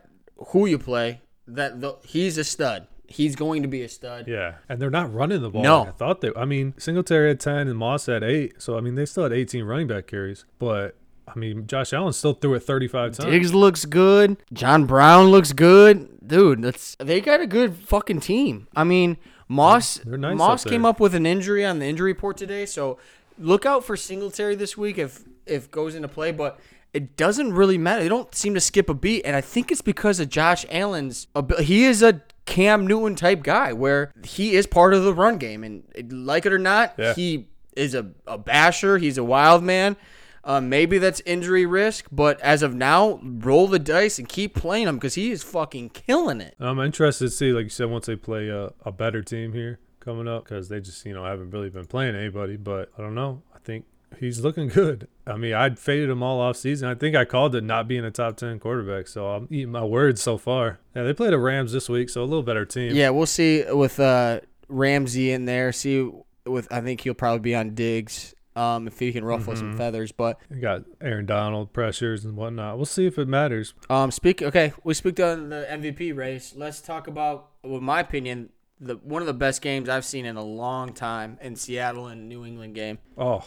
[0.50, 2.88] who you play, that the, he's a stud.
[3.08, 4.28] He's going to be a stud.
[4.28, 5.64] Yeah, and they're not running the ball.
[5.64, 5.80] No.
[5.80, 6.32] like I thought they.
[6.36, 8.62] I mean, Singletary had ten and Moss had eight.
[8.62, 10.44] So I mean, they still had eighteen running back carries.
[10.60, 13.32] But I mean, Josh Allen still threw it thirty-five times.
[13.32, 14.38] Diggs looks good.
[14.52, 16.28] John Brown looks good.
[16.28, 18.68] Dude, that's they got a good fucking team.
[18.76, 19.18] I mean,
[19.48, 22.98] Moss nice Moss up came up with an injury on the injury report today, so
[23.40, 26.60] look out for Singletary this week if if goes into play, but
[26.94, 28.02] it doesn't really matter.
[28.04, 31.28] They don't seem to skip a beat, and I think it's because of Josh Allen's
[31.36, 35.38] abi- he is a Cam Newton type guy where he is part of the run
[35.38, 37.14] game and like it or not, Yeah.
[37.14, 39.96] he is a, a basher, he's a wild man.
[40.44, 44.88] Uh, maybe that's injury risk, but as of now, roll the dice and keep playing
[44.88, 46.56] him because he is fucking killing it.
[46.58, 49.80] I'm interested to see, like you said, once they play a, a better team here
[50.00, 52.56] coming up, because they just you know haven't really been playing anybody.
[52.56, 53.44] But I don't know.
[53.54, 53.84] I think
[54.20, 55.08] he's looking good.
[55.26, 56.88] I mean, I'd faded him all off season.
[56.90, 59.08] I think I called it not being a top ten quarterback.
[59.08, 60.80] So I'm eating my words so far.
[60.96, 62.96] Yeah, they played the Rams this week, so a little better team.
[62.96, 65.72] Yeah, we'll see with uh, Ramsey in there.
[65.72, 66.10] See
[66.46, 70.12] with I think he'll probably be on Diggs um, if he can ruffle some feathers.
[70.12, 72.78] But You got Aaron Donald pressures and whatnot.
[72.78, 73.74] We'll see if it matters.
[73.90, 76.54] um, speak okay, we speak on the MVP race.
[76.56, 80.38] Let's talk about, in my opinion, the one of the best games I've seen in
[80.38, 83.00] a long time in Seattle and New England game.
[83.18, 83.44] Oh,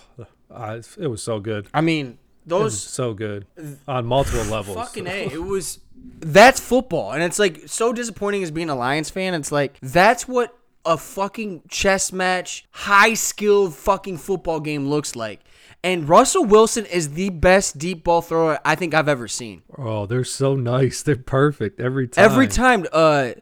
[0.55, 1.69] I, it was so good.
[1.73, 3.47] I mean, those so good
[3.87, 4.77] on multiple levels.
[4.77, 5.29] Fucking A.
[5.33, 5.81] It was
[6.21, 7.13] that's football.
[7.13, 9.35] And it's like so disappointing as being a Lions fan.
[9.35, 15.41] It's like that's what a fucking chess match, high skilled fucking football game looks like.
[15.83, 19.63] And Russell Wilson is the best deep ball thrower I think I've ever seen.
[19.79, 21.03] Oh, they're so nice.
[21.03, 22.25] They're perfect every time.
[22.25, 23.33] Every time uh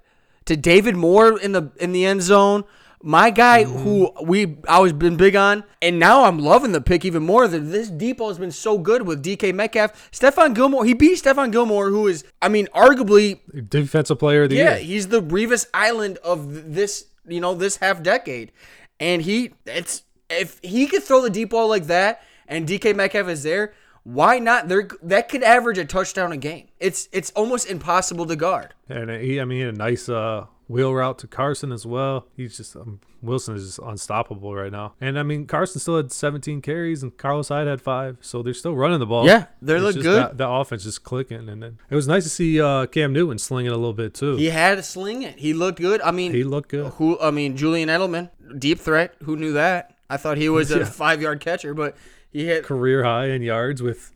[0.45, 2.65] to David Moore in the in the end zone.
[3.03, 7.05] My guy who we I was been big on, and now I'm loving the pick
[7.05, 7.47] even more.
[7.47, 10.85] That this depot has been so good with DK Metcalf, Stephon Gilmore.
[10.85, 14.71] He beat Stephon Gilmore, who is, I mean, arguably, defensive player of the yeah, year.
[14.73, 18.51] Yeah, he's the Revis Island of this, you know, this half decade.
[18.99, 23.29] And he, it's if he could throw the deep ball like that, and DK Metcalf
[23.29, 24.69] is there, why not?
[24.69, 26.69] There, that could average a touchdown a game.
[26.81, 28.75] It's it's almost impossible to guard.
[28.89, 32.27] And he, I mean, he had a nice uh, wheel route to Carson as well.
[32.37, 34.95] He's just um, Wilson is just unstoppable right now.
[35.01, 38.55] And I mean, Carson still had 17 carries, and Carlos Hyde had five, so they're
[38.55, 39.27] still running the ball.
[39.27, 40.05] Yeah, they look good.
[40.23, 43.39] That, that offense just clicking, and then it was nice to see uh, Cam Newton
[43.39, 44.37] slinging a little bit too.
[44.37, 45.39] He had to sling it.
[45.39, 46.01] He looked good.
[46.03, 46.93] I mean, He looked good.
[46.95, 47.19] who?
[47.21, 49.15] I mean, Julian Edelman, deep threat.
[49.25, 49.97] Who knew that?
[50.11, 50.85] I thought he was a Yeah.
[50.85, 51.97] five yard catcher, but
[52.31, 52.65] he hit.
[52.65, 54.13] Career high in yards with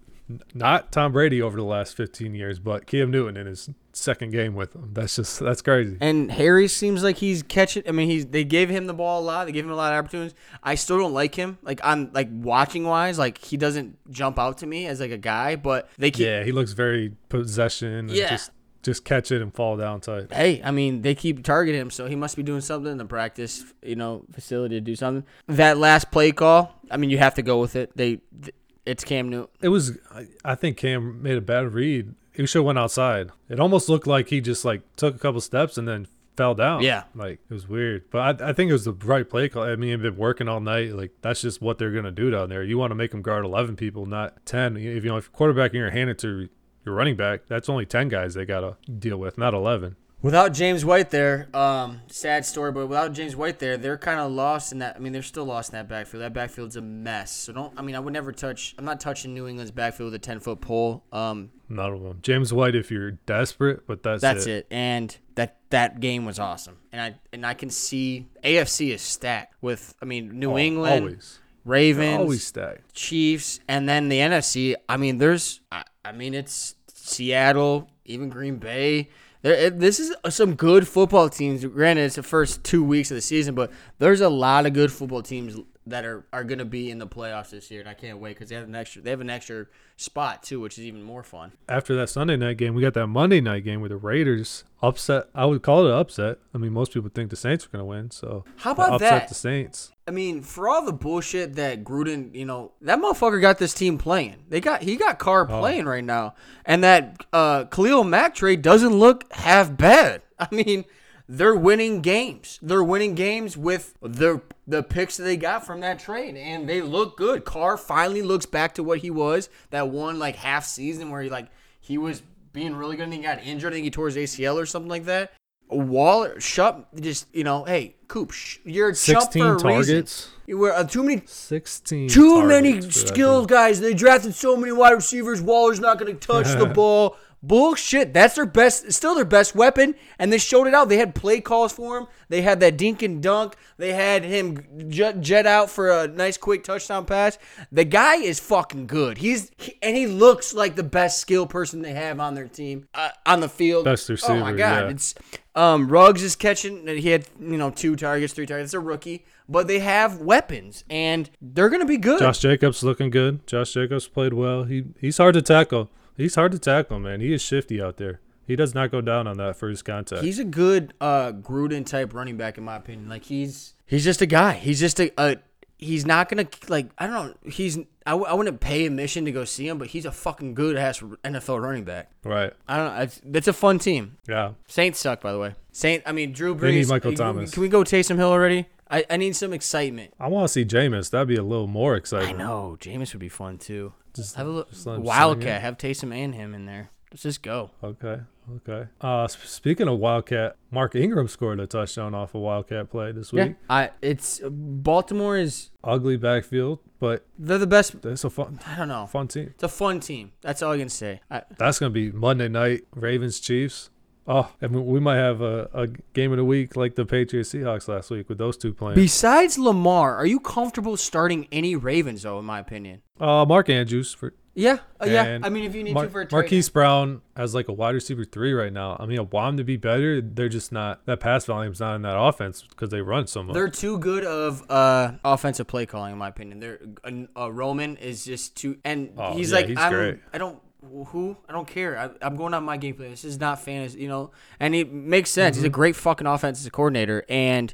[0.54, 4.54] not Tom Brady over the last 15 years, but Cam Newton in his second game
[4.54, 4.90] with him.
[4.92, 5.98] That's just that's crazy.
[6.00, 7.82] And Harry seems like he's catching.
[7.86, 9.44] I mean, he's they gave him the ball a lot.
[9.46, 10.34] They gave him a lot of opportunities.
[10.62, 11.58] I still don't like him.
[11.62, 15.18] Like I'm like watching wise, like he doesn't jump out to me as like a
[15.18, 15.56] guy.
[15.56, 16.24] But they keep.
[16.26, 18.30] Yeah, he looks very possession and Yeah.
[18.30, 18.50] just
[18.82, 20.32] just catch it and fall down tight.
[20.32, 23.04] Hey, I mean, they keep targeting him, so he must be doing something in the
[23.04, 25.24] practice, you know, facility to do something.
[25.46, 27.92] That last play call, I mean, you have to go with it.
[27.96, 28.52] They, th-
[28.86, 29.48] it's Cam Newton.
[29.60, 29.98] It was.
[30.10, 32.14] I- I think Cam made a bad read.
[32.32, 33.30] He should have went outside.
[33.48, 36.82] It almost looked like he just like took a couple steps and then fell down.
[36.82, 37.04] Yeah.
[37.14, 38.04] like it was weird.
[38.10, 39.64] But I, I think it was the right play call.
[39.64, 40.92] I mean, they've been working all night.
[40.94, 42.62] Like that's just what they're gonna do down there.
[42.62, 44.76] You want to make them guard eleven people, not ten.
[44.78, 46.48] If you know if quarterback and you're handed to
[46.86, 49.96] your running back, that's only ten guys they gotta deal with, not eleven.
[50.22, 54.30] Without James White there, um, sad story, but without James White there, they're kind of
[54.30, 54.94] lost in that.
[54.94, 56.22] I mean, they're still lost in that backfield.
[56.22, 57.32] That backfield's a mess.
[57.32, 57.72] So don't.
[57.76, 58.76] I mean, I would never touch.
[58.78, 61.02] I'm not touching New England's backfield with a ten foot pole.
[61.12, 62.18] Um, of them.
[62.22, 64.68] James White, if you're desperate, but that's, that's it.
[64.70, 66.78] And that that game was awesome.
[66.92, 69.92] And I and I can see AFC is stacked with.
[70.00, 72.94] I mean, New Oh, England, always, Ravens, always stacked.
[72.94, 74.76] Chiefs, and then the NFC.
[74.88, 75.60] I mean, there's.
[75.72, 79.08] I, I mean, it's Seattle, even Green Bay.
[79.42, 81.64] This is some good football teams.
[81.64, 84.92] Granted, it's the first two weeks of the season, but there's a lot of good
[84.92, 87.94] football teams that are, are going to be in the playoffs this year, and I
[87.94, 89.66] can't wait because they have an extra they have an extra
[89.96, 91.52] spot too, which is even more fun.
[91.68, 95.28] After that Sunday night game, we got that Monday night game where the Raiders upset.
[95.34, 96.38] I would call it an upset.
[96.54, 99.10] I mean, most people think the Saints are going to win, so How about upset
[99.10, 99.28] that?
[99.28, 99.92] the Saints.
[100.06, 103.98] I mean, for all the bullshit that Gruden, you know, that motherfucker got this team
[103.98, 104.44] playing.
[104.48, 108.94] They got he got Carr playing right now, and that uh, Khalil Mack trade doesn't
[108.94, 110.22] look half bad.
[110.38, 110.84] I mean,
[111.28, 112.58] they're winning games.
[112.62, 116.80] They're winning games with the the picks that they got from that trade, and they
[116.82, 117.44] look good.
[117.44, 121.28] Carr finally looks back to what he was that one like half season where he
[121.30, 121.48] like
[121.80, 123.72] he was being really good and he got injured.
[123.72, 125.32] I think he tore his ACL or something like that.
[125.68, 129.94] Waller, Shup, just you know, hey, Coop, sh- you're a chump for a 16 reason.
[129.96, 130.28] targets.
[130.46, 132.10] You were uh, too many 16.
[132.10, 133.80] too many skilled guys.
[133.80, 135.40] They drafted so many wide receivers.
[135.40, 137.16] Waller's not going to touch the ball.
[137.42, 138.14] Bullshit.
[138.14, 140.88] That's their best, still their best weapon, and they showed it out.
[140.88, 142.06] They had play calls for him.
[142.28, 143.56] They had that dink and dunk.
[143.78, 147.38] They had him jet, jet out for a nice quick touchdown pass.
[147.72, 149.18] The guy is fucking good.
[149.18, 152.86] He's he, and he looks like the best skill person they have on their team
[152.94, 153.84] uh, on the field.
[153.86, 154.88] Best Oh my receiver, god, yeah.
[154.90, 155.14] it's
[155.56, 156.86] um Ruggs is catching.
[156.86, 158.68] He had you know two targets, three targets.
[158.68, 162.20] It's a rookie, but they have weapons and they're gonna be good.
[162.20, 163.44] Josh Jacobs looking good.
[163.48, 164.62] Josh Jacobs played well.
[164.62, 165.90] He he's hard to tackle.
[166.16, 167.20] He's hard to tackle, man.
[167.20, 168.20] He is shifty out there.
[168.46, 170.22] He does not go down on that first contact.
[170.22, 173.08] He's a good uh Gruden type running back in my opinion.
[173.08, 174.54] Like he's he's just a guy.
[174.54, 175.36] He's just a, a
[175.78, 177.50] he's not gonna like I don't know.
[177.50, 180.54] He's I, w- I wouldn't pay admission to go see him, but he's a fucking
[180.54, 182.10] good ass NFL running back.
[182.24, 182.52] right.
[182.66, 183.02] I don't know.
[183.02, 184.16] It's, it's a fun team.
[184.28, 184.54] Yeah.
[184.66, 185.54] Saints suck, by the way.
[185.70, 186.02] Saint.
[186.04, 186.60] I mean, Drew Brees.
[186.60, 187.52] They need Michael Thomas.
[187.52, 188.66] Can we go Taysom Hill already?
[188.90, 190.12] I, I need some excitement.
[190.20, 191.10] I want to see Jameis.
[191.10, 192.34] That'd be a little more exciting.
[192.34, 193.92] I know Jameis would be fun too.
[194.14, 194.70] Just, Have a look.
[194.70, 195.62] just let him swing Wildcat.
[195.62, 196.90] Have Taysom and him in there.
[197.10, 197.70] Let's just go.
[197.84, 198.20] Okay.
[198.56, 198.88] Okay.
[199.00, 203.48] Uh, speaking of Wildcat, Mark Ingram scored a touchdown off a Wildcat play this week.
[203.48, 203.54] Yeah.
[203.68, 203.90] I.
[204.00, 207.94] It's Baltimore is Ugly backfield, but they're the best.
[208.04, 209.06] it's a fun, I don't know.
[209.06, 209.48] fun team.
[209.54, 210.32] It's a fun team.
[210.40, 211.20] That's all I can say.
[211.30, 212.82] I, That's gonna be Monday night.
[212.94, 213.90] Ravens Chiefs.
[214.26, 217.52] Oh, and we- we might have a, a game of the week like the Patriots
[217.52, 218.94] Seahawks last week with those two playing.
[218.94, 222.38] besides Lamar, are you comfortable starting any Ravens though?
[222.38, 223.02] In my opinion.
[223.20, 224.78] Uh, Mark Andrews for Yeah.
[225.00, 225.38] Uh, yeah.
[225.42, 226.32] I mean, if you need Mar- to for a trade.
[226.38, 228.96] Marquise Brown as like a wide receiver three right now.
[229.00, 230.20] I mean, I want him to be better.
[230.20, 233.54] They're just not that pass volume's not in that offense because they run so much.
[233.54, 236.60] They're too good of uh, offensive play calling, in my opinion.
[236.60, 237.10] They're uh,
[237.44, 239.78] uh, Roman is just too, and Oh, he's yeah, like, he's.
[239.78, 241.98] I don't who I don't care.
[241.98, 243.10] I, I'm going on my gameplay.
[243.10, 244.30] This is not fantasy, you know.
[244.58, 245.56] And it makes sense.
[245.56, 245.62] Mm-hmm.
[245.62, 247.72] He's a great fucking offensive coordinator, and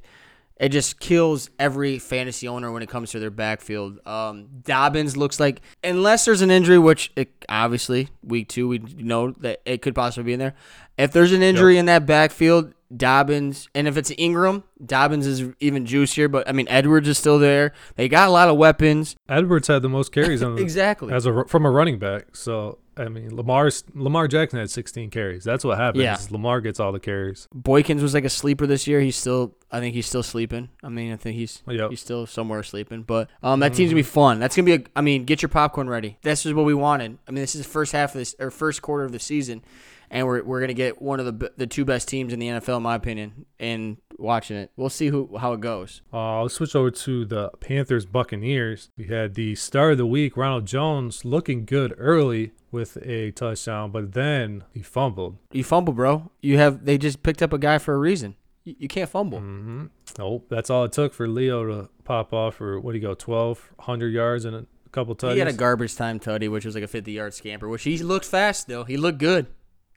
[0.57, 4.05] it just kills every fantasy owner when it comes to their backfield.
[4.07, 9.31] Um, Dobbins looks like, unless there's an injury, which it, obviously week two we know
[9.33, 10.55] that it could possibly be in there.
[10.97, 15.87] If there's an injury in that backfield, Dobbins, and if it's Ingram, Dobbins is even
[15.87, 16.27] juicier.
[16.27, 17.73] But I mean, Edwards is still there.
[17.97, 19.15] They got a lot of weapons.
[19.29, 21.13] Edwards had the most carries on Exactly.
[21.13, 22.35] as a from a running back.
[22.35, 25.45] So I mean, Lamar's Lamar Jackson had 16 carries.
[25.45, 26.03] That's what happens.
[26.03, 26.19] Yeah.
[26.31, 27.49] Lamar gets all the carries.
[27.55, 29.01] Boykins was like a sleeper this year.
[29.01, 30.69] He's still, I think he's still sleeping.
[30.83, 31.91] I mean, I think he's Yep.
[31.91, 33.03] he's still somewhere sleeping.
[33.03, 34.41] But um, that team's gonna be fun.
[34.41, 34.81] That's gonna be a.
[34.97, 36.19] I mean, get your popcorn ready.
[36.23, 37.19] This is what we wanted.
[37.29, 39.63] I mean, this is the first half of this or first quarter of the season,
[40.11, 42.79] and we're we're gonna get one of the the two best teams in the NFL,
[42.79, 43.47] in my opinion.
[43.61, 46.03] And watching it, we'll see who how it goes.
[46.13, 48.91] Uh, let's switch over to the Panthers Buccaneers.
[48.97, 53.91] We had the start of the week, Ronald Jones looking good early with a touchdown,
[53.91, 55.37] but then he fumbled.
[55.53, 56.31] You fumble, bro.
[56.43, 58.37] You have they just picked up a guy for a reason.
[58.65, 59.39] You, you can't fumble.
[59.41, 59.87] hmm
[60.19, 63.11] Nope, that's all it took for Leo to pop off for what do you go,
[63.11, 65.35] 1,200 yards and a couple touchdowns.
[65.35, 67.99] He had a garbage time tutty, which was like a 50 yard scamper, which he
[67.99, 68.85] looked fast though.
[68.85, 69.47] He looked good.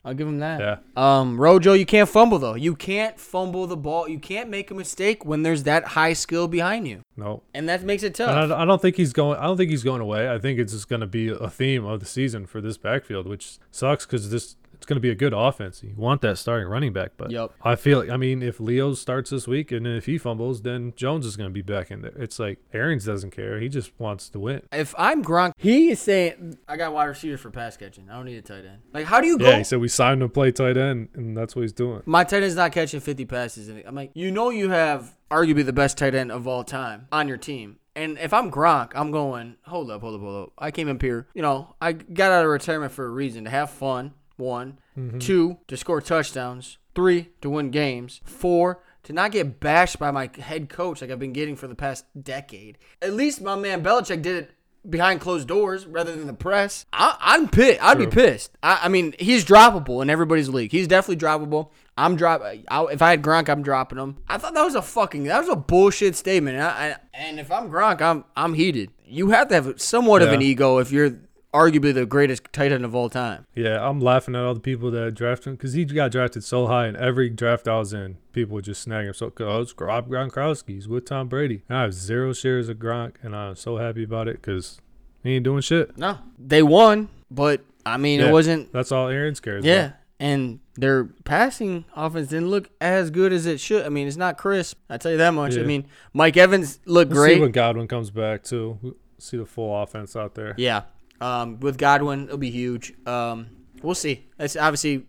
[0.04, 0.60] I'll give him that.
[0.60, 0.78] Yeah.
[1.20, 2.56] Um, Rojo, you can't fumble though.
[2.56, 4.08] You can't fumble the ball.
[4.10, 7.44] You can't make a mistake when there's that high skill behind you, Nope.
[7.54, 8.52] and that makes it And tough.
[8.52, 9.38] I, I don't think he's going.
[9.38, 10.28] I don't think he's going away.
[10.28, 13.28] I think it's just going to be a theme of the season for this backfield,
[13.28, 15.84] which sucks because this it's going to be a good offense.
[15.84, 17.52] You want that starting running back, but Yep.
[17.62, 20.94] I feel I mean, if Leo starts this week and then if he fumbles, then
[20.96, 22.14] Jones is going to be back in there.
[22.18, 24.64] It's like Arians doesn't care; he just wants to win.
[24.72, 28.10] If I'm Gronk, he is saying, "I got wide receivers for pass catching.
[28.10, 29.48] I don't need a tight end." Like, how do you go?
[29.48, 32.02] Yeah, he said we signed him to play tight end, and that's what he's doing.
[32.08, 33.68] My tight end's not catching 50 passes.
[33.70, 37.08] And I'm like, you know, you have arguably the best tight end of all time
[37.12, 37.78] on your team.
[37.96, 40.54] And if I'm Gronk, I'm going, hold up, hold up, hold up.
[40.58, 43.50] I came up here, you know, I got out of retirement for a reason to
[43.50, 44.14] have fun.
[44.42, 45.20] One, mm-hmm.
[45.20, 46.78] two, to score touchdowns.
[46.94, 48.20] Three, to win games.
[48.26, 51.76] Four, to not get bashed by my head coach like I've been getting for the
[51.76, 52.78] past decade.
[53.02, 54.52] At least my man Belichick did it
[54.90, 56.86] behind closed doors rather than the press.
[56.92, 57.82] I, I'm pissed.
[57.84, 58.52] I'd be pissed.
[58.64, 60.72] I, I mean, he's droppable in everybody's league.
[60.72, 61.70] He's definitely droppable.
[61.98, 62.42] I'm drop.
[62.42, 64.18] I, if I had Gronk, I'm dropping him.
[64.28, 66.58] I thought that was a fucking that was a bullshit statement.
[66.58, 68.92] And, I, I, and if I'm Gronk, I'm I'm heated.
[69.06, 71.20] You have to have somewhat of an ego if you're
[71.54, 73.46] arguably the greatest tight end of all time.
[73.54, 76.68] Yeah, I'm laughing at all the people that drafted him because he got drafted so
[76.68, 79.14] high, and every draft I was in, people would just snag him.
[79.14, 80.70] So, oh, it's Rob Gronkowski.
[80.76, 81.64] He's with Tom Brady.
[81.70, 84.80] And I have zero shares of Gronk, and I'm so happy about it because
[85.24, 85.98] he ain't doing shit.
[85.98, 88.72] No, they won, but I mean, Yeah, it wasn't.
[88.72, 89.64] That's all Arians cares.
[89.64, 89.70] About.
[89.70, 89.86] Yeah.
[89.86, 89.96] about.
[90.20, 93.84] And their passing offense didn't look as good as it should.
[93.88, 94.78] I mean, it's not crisp.
[94.88, 95.58] I tell you that much.
[95.58, 97.36] I mean, Mike Evans looked We'll great.
[97.36, 98.96] see when Godwin comes back too.
[99.18, 100.54] See the full offense out there.
[100.58, 100.84] Yeah.
[101.22, 102.94] Um, with Godwin, it'll be huge.
[103.08, 103.48] Um,
[103.82, 104.28] we'll see.
[104.40, 105.06] It's obviously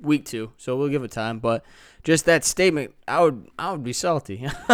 [0.00, 1.38] week two, so we'll give it time.
[1.38, 1.64] But
[2.02, 4.46] just that statement, I would, I would be salty.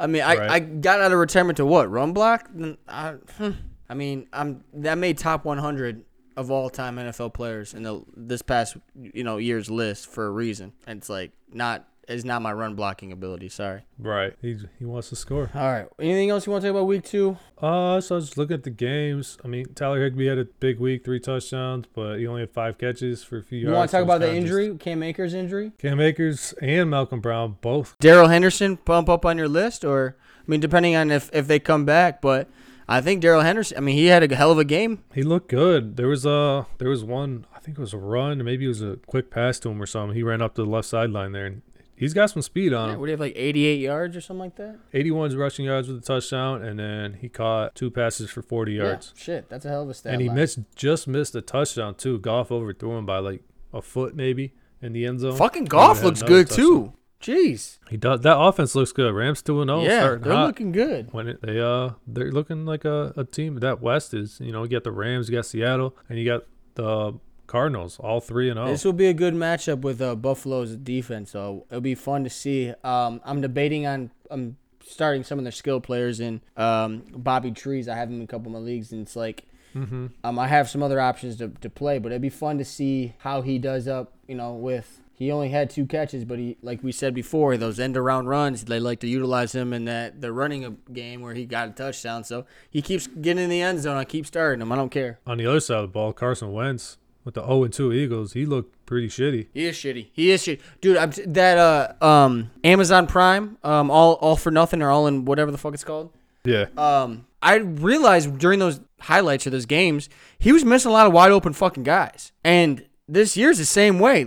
[0.00, 0.50] I mean, I, Right.
[0.50, 2.50] I got out of retirement to what run block.
[2.88, 3.50] I, hmm.
[3.88, 6.04] I mean, I'm that made top 100
[6.36, 10.30] of all time NFL players in the this past you know year's list for a
[10.30, 10.72] reason.
[10.86, 13.48] And it's like not is not my run blocking ability.
[13.48, 13.82] Sorry.
[13.98, 14.34] Right.
[14.40, 15.50] He he wants to score.
[15.54, 15.86] All right.
[16.00, 17.36] Anything else you want to talk about week two?
[17.60, 19.36] Uh, so I was just looking at the games.
[19.44, 22.78] I mean, Tyler Higbee had a big week, three touchdowns, but he only had five
[22.78, 23.76] catches for a few You yards.
[23.76, 25.72] want to talk about the kinda just- injury, Cam Akers injury?
[25.78, 27.96] Cam Akers and Malcolm Brown both.
[28.00, 31.58] Darrell Henderson bump up on your list, or I mean, depending on if if they
[31.58, 32.20] come back.
[32.22, 32.48] But
[32.90, 33.76] I think Darrell Henderson.
[33.76, 35.00] I mean, he had a hell of a game.
[35.14, 35.96] He looked good.
[35.98, 37.44] There was a there was one.
[37.54, 39.84] I think it was a run, maybe it was a quick pass to him or
[39.84, 40.16] something.
[40.16, 41.60] He ran up to the left sideline there, and
[41.98, 43.00] he's got some speed on Yeah, him.
[43.00, 44.78] would he have like 88 yards or something like that?
[44.94, 49.12] 81 rushing yards with a touchdown, and then he caught two passes for 40 yards.
[49.16, 50.12] Yeah, shit, that's a hell of a stat.
[50.12, 50.36] and he line.
[50.36, 52.18] missed just missed a touchdown too.
[52.18, 55.36] Goff overthrew him by like a foot maybe in the end zone.
[55.36, 56.92] Fucking He Goff looks another good too.
[57.20, 57.78] Jeez.
[57.90, 58.20] He does.
[58.20, 59.12] That offense looks good.
[59.12, 59.82] Rams two and zero.
[59.82, 60.46] yeah, starting they're hot.
[60.46, 61.12] looking good.
[61.12, 64.38] when it, they uh they're looking like a, a team that West is.
[64.40, 66.44] You know, you got the Rams, you got Seattle, and you got
[66.76, 68.62] the Cardinals, all three and oh.
[68.62, 68.72] zero.
[68.72, 72.30] This will be a good matchup with uh, Buffalo's defense, so it'll be fun to
[72.30, 72.72] see.
[72.84, 74.56] Um, I'm debating on um
[74.86, 77.88] starting some of their skill players in um Bobby Trees.
[77.88, 80.06] I have him in a couple of my leagues, and it's like Mm-hmm.
[80.24, 83.14] Um, I have some other options to, to play, but it'd be fun to see
[83.18, 84.12] how he does up.
[84.26, 87.80] You know, with he only had two catches, but he, like we said before, those
[87.80, 91.34] end around runs, they like to utilize him in that the running a- game where
[91.34, 92.24] he got a touchdown.
[92.24, 93.96] So he keeps getting in the end zone.
[93.96, 94.72] I keep starting him.
[94.72, 95.18] I don't care.
[95.26, 98.32] On the other side of the ball, Carson Wentz with the 0 and 2 Eagles,
[98.32, 99.48] he looked pretty shitty.
[99.52, 100.06] He is shitty.
[100.14, 100.96] He is shitty, dude.
[100.96, 105.26] I'm t- that uh um Amazon Prime um all all for nothing or all in
[105.26, 106.10] whatever the fuck it's called.
[106.44, 106.66] Yeah.
[106.78, 111.12] um, I realized during those highlights of those games, he was missing a lot of
[111.12, 112.32] wide open fucking guys.
[112.42, 114.26] And this year's the same way.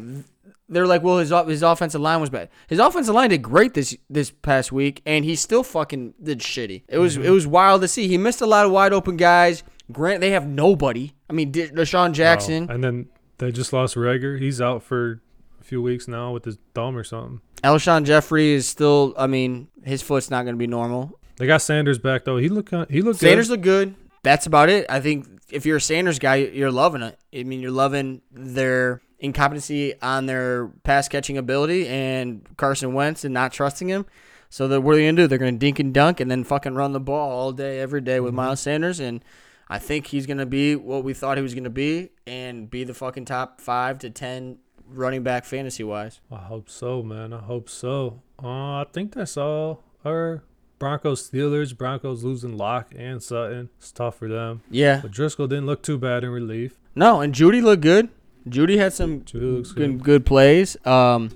[0.69, 2.49] They're like, well, his his offensive line was bad.
[2.67, 6.83] His offensive line did great this this past week, and he still fucking did shitty.
[6.87, 8.07] It was it was wild to see.
[8.07, 9.63] He missed a lot of wide open guys.
[9.91, 11.13] Grant, they have nobody.
[11.29, 12.75] I mean, De- DeSean Jackson, Wow.
[12.75, 14.39] And then they just lost Reagor.
[14.39, 15.21] He's out for
[15.59, 17.41] a few weeks now with his thumb or something.
[17.63, 19.13] Alshon Jeffery is still.
[19.17, 21.19] I mean, his foot's not going to be normal.
[21.37, 22.37] They got Sanders back though.
[22.37, 23.53] He looked he looked Sanders good.
[23.53, 23.95] look good.
[24.23, 24.85] That's about it.
[24.89, 27.17] I think if you're a Sanders guy, you're loving it.
[27.33, 33.33] I mean, you're loving their incompetency on their pass catching ability and Carson Wentz and
[33.33, 34.05] not trusting him.
[34.49, 35.27] So that what are they gonna do?
[35.27, 38.19] They're gonna dink and dunk and then fucking run the ball all day, every day
[38.19, 38.37] with mm-hmm.
[38.37, 38.99] Miles Sanders.
[38.99, 39.23] And
[39.71, 42.93] I think he's gonna be what we thought he was gonna be and be the
[42.93, 44.57] fucking top five to ten
[44.89, 46.19] running back fantasy wise.
[46.29, 47.31] I hope so, man.
[47.31, 48.21] I hope so.
[48.43, 49.81] Uh, I think that's all.
[50.03, 50.43] Our
[50.77, 51.77] Broncos Steelers.
[51.77, 53.69] Broncos losing Lock and Sutton.
[53.77, 54.61] It's tough for them.
[54.69, 54.99] Yeah.
[55.01, 56.77] But Driskel didn't look too bad in relief.
[56.93, 58.09] No, and Jeudy looked good.
[58.49, 60.03] Jeudy had some Jeudy good good.
[60.03, 60.75] good plays.
[60.85, 61.31] Um,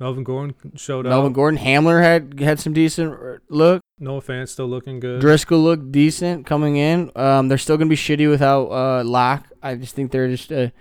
[0.00, 1.10] Melvin Gordon showed up.
[1.10, 1.34] Melvin.
[1.34, 3.82] Gordon, Hamler had had some decent look.
[3.98, 5.22] Noah Fant still looking good.
[5.22, 7.12] Driskel looked decent coming in.
[7.14, 9.46] Um, they're still gonna be shitty without uh, Lock.
[9.62, 10.72] I just think they're just a,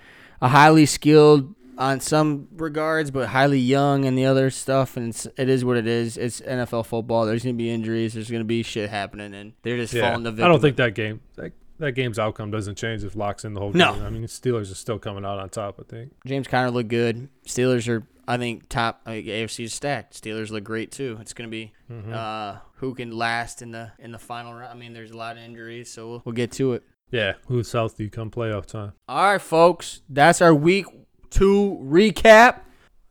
[0.42, 4.96] a highly skilled on some regards, but highly young and the other stuff.
[4.96, 6.18] And it's, it is what it is.
[6.18, 7.26] It's NFL football.
[7.26, 8.14] There's gonna be injuries.
[8.14, 10.10] There's gonna be shit happening, and they're just yeah.
[10.10, 10.46] falling the victim.
[10.46, 11.20] I don't think that game.
[11.36, 13.80] Like, that game's outcome doesn't change if Lock's in the whole game.
[13.80, 13.94] No.
[13.94, 15.78] I mean, Steelers are still coming out on top.
[15.80, 16.14] I think.
[16.26, 17.30] James Conner looked good.
[17.46, 19.02] Steelers are, I think, top.
[19.08, 20.22] I think AFC is stacked.
[20.22, 21.18] Steelers look great too.
[21.20, 21.74] It's gonna be
[22.14, 24.72] uh, who can last in the in the final round.
[24.72, 26.84] I mean, there's a lot of injuries, so we'll, we'll get to it.
[27.10, 28.94] Yeah, who's Southie come playoff time?
[29.08, 30.86] All right, folks, that's our week
[31.32, 32.60] two recap.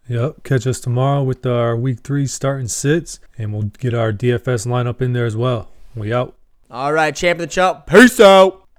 [0.09, 0.45] Yep.
[0.45, 5.03] Catch us tomorrow with our week three starting sits, and we'll get our DFS lineup
[5.03, 5.69] in there as well.
[5.97, 6.37] We out.
[6.71, 7.87] All right, champ of the chump.
[7.87, 8.68] Peace out.